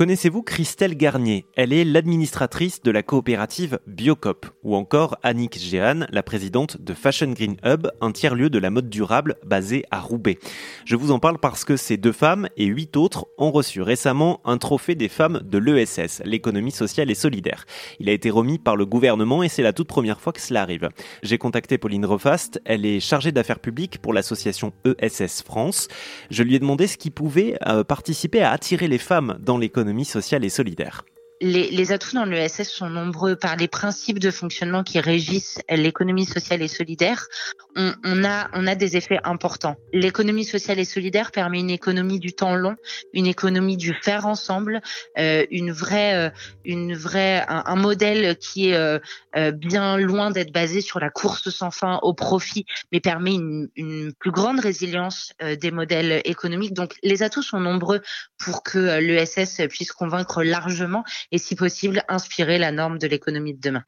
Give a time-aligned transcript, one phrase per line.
[0.00, 1.44] Connaissez-vous Christelle Garnier?
[1.56, 7.32] Elle est l'administratrice de la coopérative Biocop, ou encore Annick Géhan, la présidente de Fashion
[7.32, 10.38] Green Hub, un tiers-lieu de la mode durable basé à Roubaix.
[10.86, 14.40] Je vous en parle parce que ces deux femmes et huit autres ont reçu récemment
[14.46, 17.66] un trophée des femmes de l'ESS, l'économie sociale et solidaire.
[17.98, 20.62] Il a été remis par le gouvernement et c'est la toute première fois que cela
[20.62, 20.88] arrive.
[21.22, 25.88] J'ai contacté Pauline Refast, elle est chargée d'affaires publiques pour l'association ESS France.
[26.30, 29.89] Je lui ai demandé ce qui pouvait euh, participer à attirer les femmes dans l'économie
[30.04, 31.04] sociale et solidaire
[31.40, 36.60] les, atouts dans l'ESS sont nombreux par les principes de fonctionnement qui régissent l'économie sociale
[36.60, 37.26] et solidaire.
[37.76, 39.76] On, a, on a des effets importants.
[39.92, 42.76] L'économie sociale et solidaire permet une économie du temps long,
[43.14, 44.82] une économie du faire ensemble,
[45.18, 46.30] euh, une vraie, euh,
[46.64, 48.98] une vraie, un, modèle qui est euh,
[49.52, 54.12] bien loin d'être basé sur la course sans fin au profit, mais permet une, une
[54.12, 56.74] plus grande résilience des modèles économiques.
[56.74, 58.02] Donc, les atouts sont nombreux
[58.38, 63.60] pour que l'ESS puisse convaincre largement et si possible inspirer la norme de l'économie de
[63.60, 63.84] demain.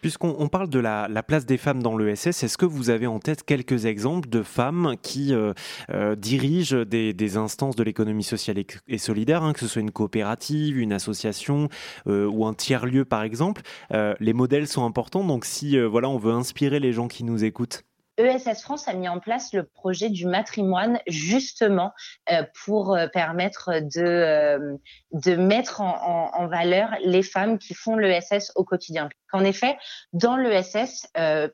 [0.00, 3.44] Puisqu'on parle de la, place des femmes dans l'ESS, est-ce que vous avez en tête
[3.44, 5.52] quelques exemples de femmes qui euh,
[5.90, 8.56] euh, dirigent des, instances de l'économie sociale
[8.88, 11.68] et, solidaire, hein, que ce soit une coopérative, une association
[12.08, 13.62] euh, ou un tiers-lieu par exemple
[13.92, 17.84] Les modèles sont importants, donc si voilà, on veut inspirer les gens qui nous écoutent.
[18.26, 21.92] ESS France a mis en place le projet du matrimoine justement
[22.30, 24.76] euh, pour euh, permettre de, euh,
[25.12, 29.08] de mettre en, valeur les femmes qui font l'ESS au quotidien.
[29.32, 29.76] En effet,
[30.12, 31.06] dans l'ESS,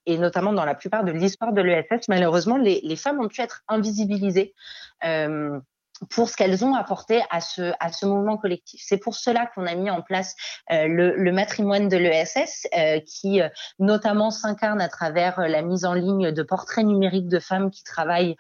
[0.06, 3.62] et notamment dans la plupart de l'histoire de l'ESS, malheureusement, les, femmes ont pu être
[3.68, 4.54] invisibilisées
[6.10, 8.82] pour ce qu'elles ont apporté à ce, à ce mouvement collectif.
[8.84, 10.34] C'est pour cela qu'on a mis en place
[10.70, 15.84] euh, le, le, matrimoine de l'ESS, euh, qui euh, notamment s'incarne à travers la mise
[15.84, 18.36] en ligne de portraits numériques de femmes qui travaillent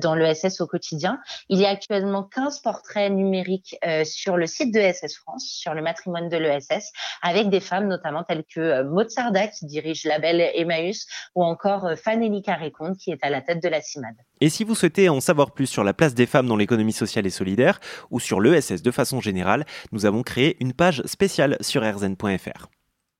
[0.00, 1.20] dans l'ESS au quotidien.
[1.48, 5.82] Il y a actuellement 15 portraits numériques sur le site de l'ESS France, sur le
[5.82, 10.40] matrimoine de l'ESS, avec des femmes notamment telles que Maud Sarda, qui dirige la belle
[10.40, 14.16] Emmaüs, ou encore Fanelli Carré-Comte, qui est à la tête de la CIMAD.
[14.40, 17.26] Et si vous souhaitez en savoir plus sur la place des femmes dans l'économie sociale
[17.26, 17.80] et solidaire
[18.10, 22.68] ou sur l'ESS de façon générale, nous avons créé une page spéciale sur rzn.fr.